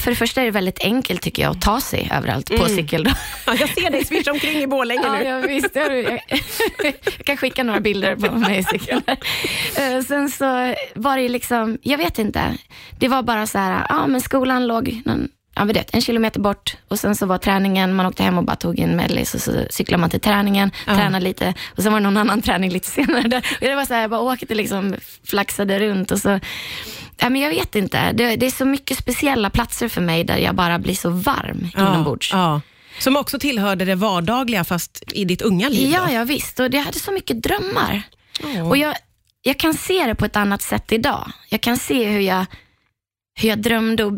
för 0.00 0.10
det 0.10 0.16
första 0.16 0.40
är 0.40 0.44
det 0.44 0.50
väldigt 0.50 0.84
enkelt 0.84 1.22
tycker 1.22 1.42
jag 1.42 1.50
att 1.50 1.60
ta 1.62 1.80
sig 1.80 2.08
överallt 2.12 2.56
på 2.56 2.66
cykel. 2.68 3.04
Då. 3.04 3.10
Ja, 3.46 3.54
jag 3.60 3.68
ser 3.68 3.90
dig 3.90 4.04
svischa 4.04 4.30
omkring 4.30 4.58
i 4.62 4.66
Borlänge 4.66 5.02
Ja, 5.06 5.12
nu. 5.12 5.24
jag 5.24 5.40
visst. 5.48 5.70
Jag, 5.74 6.02
jag, 6.02 6.20
jag 6.82 6.94
kan 7.24 7.36
skicka 7.36 7.62
några 7.64 7.80
bilder 7.80 8.16
på 8.16 8.32
mig 8.34 8.58
i 8.58 8.64
cykeln. 8.64 9.02
Eh, 9.76 10.00
Sen 10.02 10.30
så 10.30 10.74
var 10.94 11.16
det 11.16 11.28
liksom, 11.28 11.78
jag 11.82 11.98
vet 11.98 12.18
inte. 12.18 12.56
Det 12.98 13.08
var 13.08 13.22
bara 13.22 13.46
så 13.46 13.58
här, 13.58 13.86
ja 13.88 14.06
men 14.06 14.20
skolan 14.20 14.66
låg 14.66 15.02
någon, 15.04 15.28
ja, 15.54 15.64
vet, 15.64 15.94
en 15.94 16.00
kilometer 16.00 16.40
bort 16.40 16.76
och 16.88 16.98
sen 16.98 17.16
så 17.16 17.26
var 17.26 17.38
träningen, 17.38 17.94
man 17.94 18.06
åkte 18.06 18.22
hem 18.22 18.38
och 18.38 18.44
bara 18.44 18.56
tog 18.56 18.78
en 18.78 18.96
mellis 18.96 19.34
och 19.34 19.40
så 19.40 19.52
cyklade 19.70 20.00
man 20.00 20.10
till 20.10 20.20
träningen, 20.20 20.70
tränade 20.84 21.24
lite 21.24 21.54
och 21.76 21.82
sen 21.82 21.92
var 21.92 22.00
det 22.00 22.04
någon 22.04 22.16
annan 22.16 22.42
träning 22.42 22.70
lite 22.70 22.88
senare. 22.88 23.28
Där. 23.28 23.38
Och 23.38 23.66
det 23.66 23.74
var 23.74 23.84
så 23.84 23.94
här, 23.94 24.00
jag 24.00 24.10
bara 24.10 24.20
åkte 24.20 24.54
liksom, 24.54 24.94
flaxade 25.24 25.78
runt 25.78 26.10
och 26.10 26.18
så 26.18 26.40
Ja, 27.22 27.28
men 27.28 27.40
jag 27.40 27.50
vet 27.50 27.74
inte. 27.74 28.12
Det, 28.12 28.36
det 28.36 28.46
är 28.46 28.50
så 28.50 28.64
mycket 28.64 28.98
speciella 28.98 29.50
platser 29.50 29.88
för 29.88 30.00
mig 30.00 30.24
där 30.24 30.36
jag 30.36 30.54
bara 30.54 30.78
blir 30.78 30.94
så 30.94 31.10
varm 31.10 31.68
inombords. 31.76 32.32
Ja. 32.32 32.60
Som 32.98 33.16
också 33.16 33.38
tillhörde 33.38 33.84
det 33.84 33.94
vardagliga 33.94 34.64
fast 34.64 35.02
i 35.12 35.24
ditt 35.24 35.42
unga 35.42 35.68
liv. 35.68 35.90
Ja, 35.90 36.06
då. 36.06 36.12
ja 36.12 36.24
visst. 36.24 36.60
Och 36.60 36.74
jag 36.74 36.82
hade 36.82 36.98
så 36.98 37.12
mycket 37.12 37.42
drömmar. 37.42 38.02
Ja. 38.54 38.64
Och 38.64 38.76
jag, 38.76 38.94
jag 39.42 39.58
kan 39.58 39.74
se 39.74 40.06
det 40.06 40.14
på 40.14 40.24
ett 40.24 40.36
annat 40.36 40.62
sätt 40.62 40.92
idag. 40.92 41.32
Jag 41.48 41.60
kan 41.60 41.76
se 41.76 42.04
hur 42.04 42.20
jag, 42.20 42.46
hur 43.34 43.48
jag 43.48 43.58
drömde 43.58 44.04
och, 44.04 44.12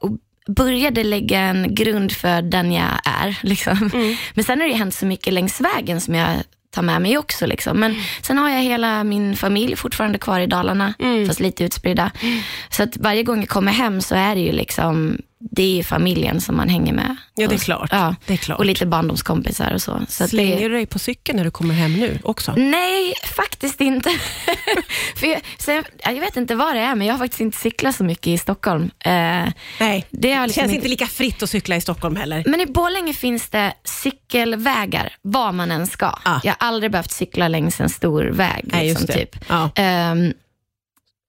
och 0.00 0.10
började 0.48 1.04
lägga 1.04 1.40
en 1.40 1.74
grund 1.74 2.12
för 2.12 2.42
den 2.42 2.72
jag 2.72 3.00
är. 3.04 3.38
Liksom. 3.46 3.90
Men 4.34 4.44
sen 4.44 4.60
har 4.60 4.68
det 4.68 4.74
hänt 4.74 4.94
så 4.94 5.06
mycket 5.06 5.32
längs 5.32 5.60
vägen 5.60 6.00
som 6.00 6.14
jag 6.14 6.36
tar 6.70 6.82
med 6.82 7.02
mig 7.02 7.18
också. 7.18 7.46
Liksom. 7.46 7.80
Men 7.80 7.94
sen 8.22 8.38
har 8.38 8.50
jag 8.50 8.62
hela 8.62 9.04
min 9.04 9.36
familj 9.36 9.76
fortfarande 9.76 10.18
kvar 10.18 10.40
i 10.40 10.46
Dalarna, 10.46 10.94
fast 11.26 11.40
lite 11.40 11.64
utspridda. 11.64 12.10
Så 12.70 12.82
att 12.82 12.96
varje 12.96 13.22
gång 13.22 13.40
jag 13.40 13.48
kommer 13.48 13.72
hem 13.72 14.00
så 14.00 14.14
är 14.14 14.34
det 14.34 14.40
ju 14.40 14.52
liksom, 14.52 15.18
det 15.40 15.78
är 15.78 15.82
familjen 15.82 16.40
som 16.40 16.56
man 16.56 16.68
hänger 16.68 16.92
med. 16.92 17.16
Ja, 17.34 17.48
det 17.48 17.54
är 17.54 17.58
klart. 17.58 17.88
Ja. 17.92 18.14
Det 18.26 18.32
är 18.32 18.36
klart. 18.36 18.58
Och 18.58 18.64
lite 18.66 18.86
barndomskompisar 18.86 19.72
och 19.74 19.82
så. 19.82 19.90
så 20.08 20.24
att 20.24 20.30
det, 20.30 20.36
Slänger 20.36 20.68
du 20.68 20.74
dig 20.74 20.86
på 20.86 20.98
cykeln 20.98 21.36
när 21.36 21.44
du 21.44 21.50
kommer 21.50 21.74
hem 21.74 21.92
nu 21.92 22.18
också? 22.24 22.54
Nej, 22.56 23.14
faktiskt 23.36 23.80
inte. 23.80 24.10
För 25.16 25.26
jag, 25.26 25.40
jag, 25.66 25.84
jag 26.16 26.20
vet 26.20 26.36
inte 26.36 26.54
vad 26.54 26.74
det 26.74 26.80
är, 26.80 26.94
men 26.94 27.06
jag 27.06 27.14
har 27.14 27.18
faktiskt 27.18 27.40
inte 27.40 27.58
cyklat 27.58 27.94
så 27.96 28.04
mycket 28.04 28.26
i 28.26 28.38
Stockholm. 28.38 28.90
Eh, 29.04 29.10
Nej, 29.12 30.06
det 30.10 30.28
liksom 30.42 30.48
känns 30.48 30.56
inte- 30.58 30.74
inte 30.74 30.88
lika 30.88 31.06
fritt 31.06 31.42
att 31.42 31.50
cykla 31.50 31.76
i 31.76 31.80
Stockholm 31.80 32.16
heller. 32.16 32.42
men 32.46 32.60
i 32.60 32.66
Borlänge 32.66 33.12
finns 33.14 33.48
det 33.48 33.72
cykelvägar, 33.84 35.16
var 35.22 35.52
man 35.52 35.70
än 35.70 35.86
ska. 35.86 36.06
Ah. 36.06 36.40
Jag 36.44 36.54
har 36.58 36.68
aldrig 36.68 36.92
behövt 36.92 37.10
cykla 37.12 37.48
längs 37.48 37.80
en 37.80 37.88
stor 37.88 38.24
väg. 38.24 38.64
Nej, 38.64 38.88
liksom, 38.88 39.06
typ. 39.06 39.36
Ehm, 39.74 40.30
så- 40.30 40.36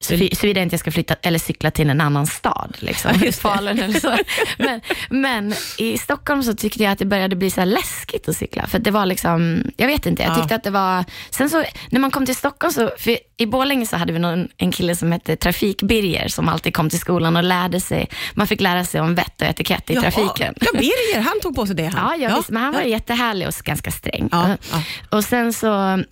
Såvida 0.03 0.61
inte 0.61 0.73
jag 0.73 0.79
ska 0.79 0.91
flytta 0.91 1.15
eller 1.21 1.39
cykla 1.39 1.71
till 1.71 1.89
en 1.89 2.01
annan 2.01 2.27
stad, 2.27 2.77
liksom, 2.79 3.11
Ja. 3.25 3.31
Falun 3.31 3.79
eller 3.79 3.99
så. 3.99 4.17
Men, 4.57 4.81
men 5.09 5.53
i 5.77 5.97
Stockholm 5.97 6.43
så 6.43 6.53
tyckte 6.53 6.83
jag 6.83 6.91
att 6.91 6.99
det 6.99 7.05
började 7.05 7.35
bli 7.35 7.51
så 7.51 7.65
läskigt 7.65 8.29
att 8.29 8.35
cykla. 8.37 8.67
För 8.67 8.79
det 8.79 8.91
var 8.91 9.05
liksom, 9.05 9.63
jag 9.77 9.87
vet 9.87 10.05
inte, 10.05 10.23
jag 10.23 10.31
Ja. 10.31 10.35
tyckte 10.35 10.55
att 10.55 10.63
det 10.63 10.69
var... 10.69 11.05
Sen 11.29 11.49
så 11.49 11.63
när 11.89 11.99
man 11.99 12.11
kom 12.11 12.25
till 12.25 12.35
Stockholm, 12.35 12.73
så, 12.73 12.91
i 13.37 13.45
Borlänge 13.45 13.85
så 13.85 13.97
hade 13.97 14.13
vi 14.13 14.19
någon, 14.19 14.47
en 14.57 14.71
kille 14.71 14.95
som 14.95 15.11
hette 15.11 15.35
Trafik-Birger 15.35 16.27
som 16.27 16.49
alltid 16.49 16.73
kom 16.73 16.89
till 16.89 16.99
skolan 16.99 17.35
och 17.37 17.43
lärde 17.43 17.79
sig, 17.81 18.09
man 18.33 18.47
fick 18.47 18.61
lära 18.61 18.85
sig 18.85 19.01
om 19.01 19.15
vett 19.15 19.41
och 19.41 19.47
etikett 19.47 19.89
i 19.89 19.93
Ja, 19.93 20.01
trafiken. 20.01 20.53
Ja, 20.61 20.67
Birger, 20.79 21.21
han 21.21 21.39
tog 21.41 21.55
på 21.55 21.65
sig 21.65 21.75
det. 21.75 21.85
Han. 21.85 22.19
Ja, 22.19 22.29
ja, 22.29 22.35
Visst, 22.37 22.49
men 22.49 22.63
han 22.63 22.73
var 22.73 22.81
jättehärlig 22.81 23.47
och 23.47 23.53
ganska 23.53 23.91
sträng. 23.91 24.29
Ja, 24.31 24.57
ja. 24.71 24.83
Och 25.09 25.23
sen 25.23 25.53
så, 25.53 26.03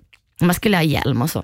man 0.42 0.54
skulle 0.56 0.78
ha 0.78 0.84
hjälm 0.84 1.22
och 1.22 1.30
så. 1.30 1.44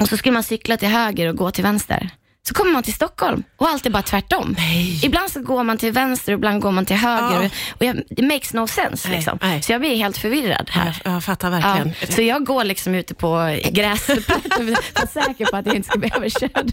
Och 0.00 0.08
så 0.08 0.16
skulle 0.16 0.32
man 0.32 0.42
cykla 0.42 0.76
till 0.76 0.88
höger 0.88 1.28
och 1.28 1.36
gå 1.36 1.50
till 1.50 1.64
vänster. 1.64 2.10
Så 2.48 2.54
kommer 2.54 2.72
man 2.72 2.82
till 2.82 2.94
Stockholm 2.94 3.42
och 3.56 3.68
allt 3.68 3.86
är 3.86 3.90
bara 3.90 4.02
tvärtom. 4.02 4.56
Ibland 5.02 5.30
så 5.30 5.40
går 5.40 5.62
man 5.64 5.78
till 5.78 5.92
vänster 5.92 6.32
och 6.32 6.36
ibland 6.38 6.62
går 6.62 6.70
man 6.70 6.86
till 6.86 6.96
höger. 6.96 7.42
Ja. 7.42 7.48
Och 7.78 7.84
jag, 7.84 8.02
det 8.10 8.22
makes 8.22 8.52
no 8.54 8.66
sense. 8.66 9.08
Nej, 9.08 9.16
liksom. 9.16 9.38
nej. 9.42 9.62
Så 9.62 9.72
jag 9.72 9.80
blir 9.80 9.96
helt 9.96 10.16
förvirrad 10.18 10.70
här. 10.70 11.00
Jag, 11.04 11.14
jag 11.14 11.24
fattar 11.24 11.50
Ja, 11.50 11.58
verkligen. 11.58 12.14
så 12.16 12.22
jag 12.22 12.44
går 12.44 12.64
liksom 12.64 12.94
ute 12.94 13.14
på 13.14 13.58
gräsplätten 13.72 14.26
för 14.66 14.72
att 14.72 15.14
vara 15.14 15.24
säker 15.26 15.46
på 15.50 15.56
att 15.56 15.66
jag 15.66 15.74
inte 15.74 15.88
ska 15.88 15.98
bli 15.98 16.10
överkörd. 16.16 16.72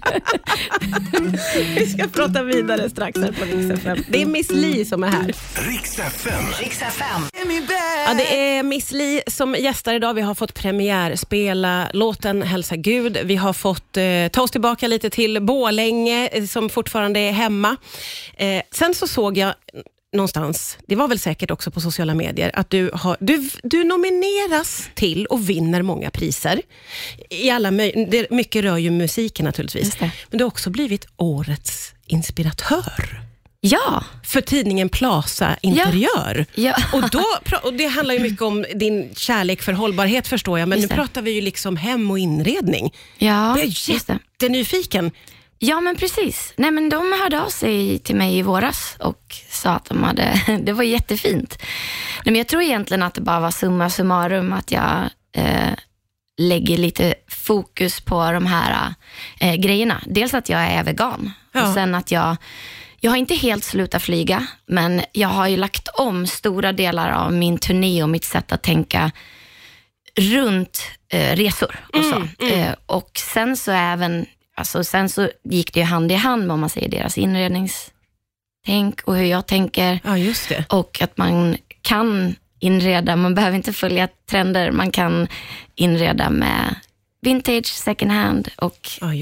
Vi 1.78 1.86
ska 1.88 2.08
prata 2.08 2.44
vidare 2.44 2.90
strax 2.90 3.20
här 3.20 3.32
på 3.32 3.46
Rix 3.46 3.80
FM. 3.80 4.04
Det 4.10 4.22
är 4.22 4.26
Miss 4.26 4.52
Li 4.52 4.86
som 4.86 5.04
är 5.04 5.08
här. 5.08 5.26
Riks 5.70 6.00
FM. 6.82 7.24
Ja, 8.08 8.14
det 8.14 8.58
är 8.58 8.64
Miss 8.64 8.92
Li 8.92 9.22
som 9.28 9.56
gästar 9.56 9.94
idag. 9.94 10.14
Vi 10.14 10.22
har 10.22 10.36
fått 10.36 10.54
premiärspela 10.54 11.88
låten 11.94 12.42
Hälsa 12.42 12.76
Gud. 12.76 13.18
Vi 13.24 13.36
har 13.36 13.54
fått 13.54 13.98
eh, 13.98 14.04
ta 14.32 14.42
oss 14.42 14.52
tillbaka 14.52 14.88
lite 14.88 15.10
till 15.10 15.42
eh, 15.68 16.46
som 16.46 16.70
fortfarande 16.70 17.20
är 17.20 17.32
hemma. 17.32 17.75
Eh, 18.38 18.62
sen 18.72 18.96
så 18.96 19.08
såg 19.08 19.38
jag 19.38 19.54
någonstans, 20.13 20.78
det 20.88 20.96
var 20.96 21.08
väl 21.08 21.20
säkert 21.20 21.51
också 21.51 21.72
på 21.72 21.82
sociala 21.82 22.13
medier, 22.13 22.51
att 22.54 22.70
du, 22.70 22.92
har, 22.94 23.18
du, 23.20 23.50
du 23.63 23.84
nomineras 23.84 24.89
till 24.96 25.25
och 25.25 25.50
vinner 25.50 25.82
många 25.82 26.10
priser. 26.10 26.62
I 27.30 27.50
alla 27.50 27.72
det, 27.72 28.32
mycket 28.32 28.63
rör 28.63 28.78
ju 28.78 28.92
musiken 28.92 29.46
naturligtvis. 29.46 30.00
Men 30.00 30.12
du 30.30 30.44
har 30.44 30.48
också 30.48 30.70
blivit 30.70 31.08
årets 31.18 31.94
inspiratör 32.08 33.30
Ja, 33.62 34.04
för 34.25 34.42
tidningen 34.42 34.89
Plaza 34.89 35.58
Interiör. 35.62 36.46
Ja. 36.56 36.75
Och, 36.94 37.10
då, 37.10 37.24
och 37.63 37.74
Det 37.74 37.86
handlar 37.86 38.13
ju 38.13 38.20
mycket 38.20 38.42
om 38.42 38.66
din 38.75 39.10
kärlek 39.16 39.62
för 39.62 39.74
hållbarhet 39.74 40.28
förstår 40.28 40.60
jag, 40.60 40.70
men 40.70 40.80
nu 40.80 40.88
pratar 40.88 41.22
vi 41.22 41.32
ju 41.32 41.42
liksom 41.42 41.78
hem 41.78 42.12
och 42.12 42.20
inredning. 42.20 42.94
ja 43.18 43.58
Jag 43.58 43.66
är 43.66 43.92
jättenyfiken 43.92 45.12
Ja, 45.60 45.82
men 45.82 45.96
precis. 45.96 46.54
Nej, 46.58 46.72
men 46.72 46.89
de 46.89 47.20
hörde 47.22 47.42
av 47.42 47.50
sig 47.50 48.00
till 48.00 48.16
mig 48.16 48.38
i 48.38 48.42
våras 48.42 48.96
och 49.00 49.36
sa 49.50 49.70
att 49.72 49.86
de 49.86 50.04
hade, 50.04 50.42
det 50.62 50.74
var 50.74 50.84
jättefint. 50.84 51.58
Nej, 52.25 52.32
men 52.32 52.36
jag 52.36 52.48
tror 52.48 52.62
egentligen 52.62 53.04
att 53.04 53.13
det 53.13 53.22
bara 53.22 53.39
var 53.39 53.51
summa 53.51 53.89
summarum, 53.89 54.54
att 54.54 54.72
jag 54.72 55.10
eh, 55.36 55.74
lägger 56.38 56.78
lite 56.78 57.13
fokus 57.28 58.01
på 58.01 58.32
de 58.32 58.46
här 58.46 58.94
eh, 59.39 59.56
grejerna. 59.56 60.01
Dels 60.06 60.34
att 60.34 60.50
jag 60.50 60.62
är 60.62 60.84
vegan 60.84 61.32
Ja. 61.51 61.68
och 61.68 61.74
sen 61.74 61.96
att 61.96 62.12
jag, 62.12 62.36
jag 63.00 63.12
har 63.12 63.18
inte 63.18 63.36
helt 63.36 63.63
slutat 63.63 64.01
flyga, 64.04 64.48
men 64.68 65.01
jag 65.12 65.30
har 65.30 65.48
ju 65.48 65.58
lagt 65.58 65.88
om 65.88 66.28
stora 66.28 66.72
delar 66.74 67.12
av 67.12 67.34
min 67.34 67.58
turné 67.58 68.04
och 68.04 68.10
mitt 68.10 68.24
sätt 68.24 68.51
att 68.51 68.63
tänka 68.63 69.12
runt 70.16 70.82
eh, 71.13 71.36
resor 71.36 71.80
och 71.94 72.04
så. 72.06 72.46
Eh, 72.46 72.74
och 72.86 73.12
sen 73.34 73.58
så 73.58 73.72
även, 73.72 74.25
alltså 74.60 74.84
sen 74.84 75.10
så 75.10 75.30
gick 75.44 75.74
det 75.74 75.80
ju 75.80 75.86
hand 75.86 76.12
i 76.12 76.16
hand 76.16 76.48
med, 76.48 76.54
om 76.54 76.60
man 76.60 76.70
säger 76.70 76.89
deras 76.89 77.18
inredningstänk 77.18 79.01
och 79.04 79.16
hur 79.16 79.25
jag 79.25 79.46
tänker. 79.46 80.00
Ja, 80.04 80.18
just 80.18 80.50
det. 80.50 80.66
och 80.70 81.01
att 81.01 81.18
man 81.18 81.58
kan 81.82 82.36
inreda, 82.60 83.16
man 83.16 83.36
behöver 83.36 83.58
inte 83.58 83.74
följa 83.74 84.08
trender, 84.30 84.72
man 84.72 84.92
kan 84.92 85.28
inreda 85.75 86.30
med 86.30 86.75
vintage, 87.22 87.66
second 87.68 88.12
hand 88.12 88.50
och 88.58 88.89
Ja, 89.01 89.13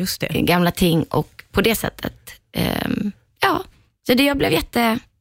gamla 0.42 0.72
ting 0.72 1.04
och 1.04 1.44
på 1.52 1.62
det 1.62 1.76
sättet, 1.76 2.32
ehm, 2.52 3.12
ja, 3.40 3.64
så 4.08 4.14
det, 4.14 4.24
jag 4.24 4.38
blev 4.38 4.52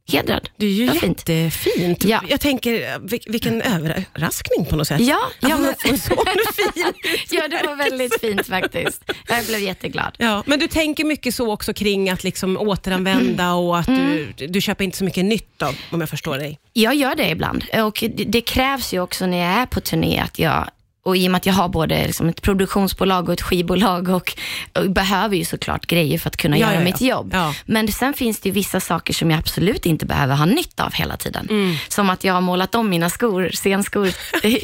jättehedrad. 0.07 0.49
Det 0.57 0.67
är 0.67 0.71
ju 0.71 0.91
fint. 0.91 1.29
jättefint. 1.29 2.05
Ja. 2.05 2.21
Jag 2.29 2.41
tänker, 2.41 2.99
vil- 2.99 3.31
vilken 3.33 3.63
överraskning 3.63 4.65
på 4.71 4.77
något 4.77 4.89
sätt. 4.89 5.01
Ja, 5.01 5.19
ja, 5.41 5.49
men, 5.59 5.75
en 5.85 5.99
sån 5.99 6.17
fin 6.57 6.93
ja, 7.31 7.49
det 7.49 7.63
var 7.67 7.77
väldigt 7.77 8.21
fint 8.21 8.47
faktiskt. 8.47 9.03
Jag 9.29 9.45
blev 9.47 9.61
jätteglad. 9.61 10.15
Ja, 10.19 10.43
men 10.47 10.59
du 10.59 10.69
tänker 10.69 11.05
mycket 11.05 11.35
så 11.35 11.53
också 11.53 11.75
kring 11.75 12.11
att 12.11 12.25
liksom 12.25 12.57
återanvända 12.57 13.53
och 13.55 13.79
att 13.79 13.89
Mm. 13.89 14.33
du, 14.37 14.47
du 14.47 14.61
köper 14.61 14.85
inte 14.85 14.99
så 14.99 15.05
mycket 15.05 15.25
nytt 15.25 15.49
då, 15.57 15.67
om 15.91 16.01
jag 16.01 16.11
förstår 16.11 16.39
dig. 16.39 16.59
Jag 16.73 16.95
gör 16.95 17.15
det 17.15 17.29
ibland 17.31 17.65
och 17.85 18.05
det 18.27 18.41
krävs 18.41 18.95
ju 18.95 19.01
också 19.01 19.27
när 19.27 19.39
jag 19.39 19.63
är 19.63 19.67
på 19.67 19.81
turné 19.81 20.19
att 20.21 20.39
jag 20.39 20.69
och 21.07 21.17
i 21.17 21.27
och 21.27 21.31
med 21.31 21.37
att 21.39 21.47
jag 21.47 21.55
har 21.55 21.69
både 21.69 22.07
liksom 22.07 22.29
ett 22.29 22.43
produktionsbolag 22.43 23.29
och 23.29 23.33
ett 23.33 23.43
skivbolag 23.43 24.09
och, 24.09 24.33
och 24.79 24.91
behöver 24.91 25.37
ju 25.37 25.45
såklart 25.45 25.87
grejer 25.87 26.19
för 26.19 26.29
att 26.29 26.37
kunna 26.37 26.59
Ja, 26.59 26.61
göra 26.67 26.75
ja, 26.75 26.79
ja. 26.81 26.85
mitt 26.85 27.01
jobb. 27.01 27.31
Ja. 27.33 27.55
Men 27.67 27.93
sen 27.93 28.15
finns 28.15 28.41
det 28.41 28.49
ju 28.49 28.53
vissa 28.53 28.81
saker 28.81 29.15
som 29.15 29.31
jag 29.31 29.39
absolut 29.39 29.87
inte 29.87 30.07
behöver 30.07 30.35
ha 30.37 30.45
nytta 30.45 30.85
av 30.85 30.93
hela 30.93 31.17
tiden. 31.17 31.47
Mm. 31.51 31.75
Som 31.89 32.11
att 32.11 32.25
jag 32.25 32.35
har 32.35 32.41
målat 32.41 32.75
om 32.75 32.89
mina 32.91 33.11
skor, 33.11 33.51
scenskor, 33.55 34.09
i, 34.43 34.57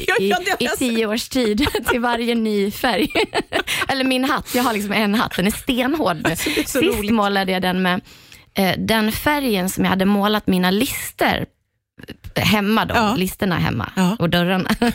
i 0.59 0.67
tio 0.77 1.05
års 1.05 1.29
tid 1.29 1.67
till 1.89 1.99
varje 1.99 2.35
ny 2.35 2.71
färg. 2.71 3.07
Eller 3.87 4.03
min 4.03 4.23
hatt, 4.23 4.55
jag 4.55 4.63
har 4.63 4.73
liksom 4.73 4.91
en 4.91 5.15
hatt, 5.15 5.35
den 5.35 5.47
är 5.47 5.51
stenhård 5.51 6.17
nu. 6.23 6.29
Alltså, 6.29 6.49
Sist 6.49 6.75
roligt. 6.75 7.11
målade 7.13 7.51
jag 7.51 7.61
den 7.61 7.81
med 7.81 8.01
eh, 8.57 8.71
den 8.77 9.11
färgen 9.11 9.69
som 9.69 9.83
jag 9.83 9.89
hade 9.89 10.05
målat 10.05 10.47
mina 10.47 10.71
lister 10.71 11.45
hemma 12.35 12.85
då, 12.85 12.95
Ja. 12.95 13.15
listerna 13.15 13.57
hemma 13.57 13.89
Ja. 13.95 14.15
och 14.19 14.29
dörrarna. 14.29 14.69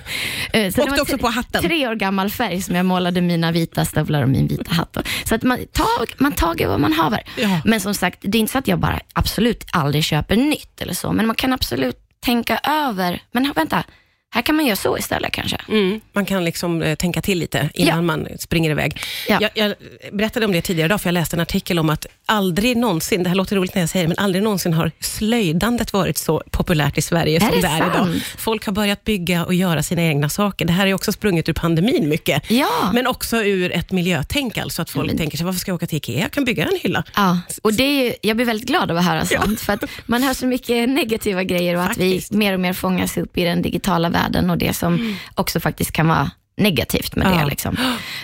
Eh, 0.53 0.73
så 0.73 0.87
var 0.87 1.01
också 1.01 1.19
på 1.19 1.27
hatten. 1.29 1.63
Tre 1.63 1.89
år 1.89 1.95
gammal 1.95 2.31
färg 2.31 2.63
som 2.63 2.75
jag 2.75 2.87
målade 2.87 3.21
mina 3.21 3.53
vita 3.53 3.85
stövlar 3.85 4.23
och 4.23 4.29
min 4.29 4.47
vita 4.47 4.75
hatt. 4.75 4.97
Så 5.25 5.35
att 5.35 5.43
man, 5.43 5.59
tag, 5.73 6.15
man 6.19 6.33
tager 6.33 6.69
vad 6.69 6.81
man 6.81 6.93
haver. 6.93 7.23
Ja. 7.37 7.61
Men 7.65 7.81
som 7.81 7.95
sagt, 7.95 8.19
det 8.23 8.39
är 8.39 8.41
inte 8.41 8.53
så 8.53 8.59
att 8.59 8.69
jag 8.69 8.79
bara 8.79 9.01
absolut 9.13 9.65
aldrig 9.73 10.05
köper 10.05 10.37
nytt 10.37 10.81
eller 10.81 10.95
så, 10.95 11.13
men 11.13 11.27
man 11.27 11.37
kan 11.37 11.53
absolut 11.53 11.97
tänka 12.25 12.59
över, 12.59 13.23
men 13.33 13.53
vänta, 13.57 13.85
här 14.31 14.43
kan 14.43 14.57
man 14.57 14.67
göra 14.67 14.77
så 14.77 14.99
istället 14.99 15.33
kanske. 15.33 15.57
Mm, 15.69 16.01
man 16.13 16.25
kan 16.25 16.45
liksom 16.45 16.83
eh, 16.83 16.95
tänka 16.95 17.23
till 17.23 17.39
lite 17.39 17.71
innan 17.75 17.97
Ja. 17.97 18.03
man 18.03 18.29
springer 18.39 18.71
iväg. 18.71 19.01
Ja. 19.29 19.39
Jag, 19.41 19.51
jag 19.55 19.75
berättade 20.13 20.47
om 20.47 20.53
det 20.53 20.63
tidigare 20.63 20.87
idag, 20.87 21.01
för 21.01 21.09
jag 21.09 21.13
läste 21.15 21.37
en 21.37 21.41
artikel 21.41 21.79
om 21.79 21.91
att 21.91 22.07
aldrig 22.27 22.77
någonsin, 22.77 23.23
det 23.23 23.29
här 23.29 23.37
låter 23.37 23.57
roligt 23.57 23.75
när 23.75 23.83
jag 23.83 23.89
säger 23.91 24.05
det, 24.05 24.09
men 24.09 24.25
aldrig 24.25 24.43
någonsin 24.45 24.73
har 24.73 24.91
slöjdandet 25.01 25.93
varit 25.93 26.19
så 26.19 26.43
populärt 26.51 26.99
i 26.99 27.03
Sverige 27.03 27.37
Är 27.37 27.41
som 27.41 27.51
det 27.51 27.61
det 27.61 27.67
är 27.69 27.77
idag. 27.77 27.93
sant? 27.95 28.23
Folk 28.39 28.67
har 28.67 28.73
börjat 28.73 29.05
bygga 29.05 29.45
och 29.45 29.55
göra 29.55 29.83
sina 29.83 30.03
egna 30.03 30.29
saker. 30.29 30.65
Det 30.65 30.73
här 30.73 30.87
är 30.87 30.95
också 30.95 31.13
sprunget 31.13 31.49
ur 31.49 31.53
pandemin 31.53 32.09
mycket. 32.09 32.51
Ja. 32.51 32.91
Men 32.95 33.07
också 33.07 33.37
ur 33.45 33.73
ett 33.73 33.93
miljötänk, 33.93 34.59
alltså 34.59 34.83
att 34.83 34.91
folk 34.91 35.07
Men- 35.07 35.17
tänker 35.19 35.37
sig, 35.39 35.47
varför 35.47 35.61
ska 35.61 35.71
jag 35.71 35.75
åka 35.77 35.87
till 35.87 35.99
IKEA? 35.99 36.21
Jag 36.21 36.31
kan 36.33 36.45
bygga 36.45 36.65
en 36.65 36.79
hylla. 36.83 37.05
Ja, 37.17 37.41
och 37.63 37.73
det 37.75 37.83
är 37.83 38.05
ju, 38.05 38.13
jag 38.23 38.37
blir 38.37 38.47
väldigt 38.47 38.69
glad 38.69 38.91
av 38.91 38.97
att 38.97 39.05
höra 39.05 39.25
sånt, 39.25 39.61
för 39.61 39.73
att 39.73 39.85
man 40.07 40.23
hör 40.23 40.35
så 40.35 40.47
mycket 40.47 40.89
negativa 40.89 41.43
grejer 41.45 41.75
och 41.77 41.83
att 41.83 41.99
vi 41.99 42.13
Faktiskt. 42.15 42.33
mer 42.33 42.53
och 42.55 42.61
mer 42.61 42.73
fångas 42.73 43.17
upp 43.19 43.39
i 43.39 43.45
den 43.45 43.63
digitala 43.63 44.09
världen 44.09 44.18
och 44.51 44.59
det 44.59 44.75
som 44.75 45.17
också 45.35 45.61
faktiskt 45.61 45.93
kan 45.93 46.09
vara 46.09 46.31
negativt 46.57 47.17
med 47.17 47.27
Ja. 47.27 47.39
det. 47.39 47.47
Liksom. 47.47 47.77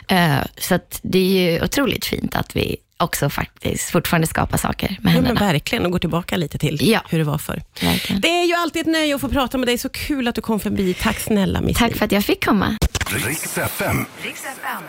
Eh, 0.09 0.37
så 0.59 0.75
att 0.75 1.01
det 1.03 1.19
är 1.19 1.53
ju 1.53 1.63
otroligt 1.65 2.05
fint 2.07 2.37
att 2.37 2.57
vi 2.57 2.77
också 2.97 3.31
faktiskt 3.31 3.91
fortfarande 3.91 4.27
skapar 4.27 4.59
saker 4.59 4.89
med 4.89 4.97
Ja, 4.99 5.01
men 5.03 5.13
händerna. 5.27 5.53
verkligen, 5.53 5.85
och 5.87 5.93
gå 5.93 5.99
tillbaka 5.99 6.37
lite 6.37 6.59
till 6.59 6.79
Ja. 6.83 7.01
hur 7.09 7.19
det 7.19 7.25
var 7.25 7.39
förr. 7.39 7.63
Verkligen. 7.83 8.21
Det 8.21 8.29
är 8.29 8.45
ju 8.47 8.55
alltid 8.55 8.81
ett 8.83 8.87
nöje 8.93 9.15
att 9.15 9.21
få 9.21 9.29
prata 9.29 9.59
med 9.59 9.69
dig. 9.69 9.79
Så 9.79 9.89
kul 9.89 10.29
att 10.29 10.35
du 10.35 10.41
kom 10.41 10.61
förbi. 10.61 10.95
Tack 10.95 11.21
snälla 11.21 11.61
Miss 11.61 11.77
Tack 11.79 11.97
för 11.97 12.05
att 12.05 12.13
jag 12.13 12.25
fick 12.25 12.45
komma. 12.45 12.77
Riks 13.27 13.59
FM. 13.59 14.07
Riks 14.23 14.45
FM. 14.45 14.83